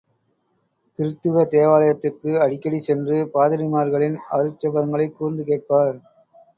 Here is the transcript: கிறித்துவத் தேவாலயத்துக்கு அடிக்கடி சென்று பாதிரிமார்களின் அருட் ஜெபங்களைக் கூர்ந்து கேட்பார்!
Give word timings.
கிறித்துவத் 0.99 1.51
தேவாலயத்துக்கு 1.51 2.31
அடிக்கடி 2.41 2.79
சென்று 2.79 3.19
பாதிரிமார்களின் 3.35 4.19
அருட் 4.31 4.61
ஜெபங்களைக் 4.63 5.17
கூர்ந்து 5.17 5.45
கேட்பார்! 5.45 5.97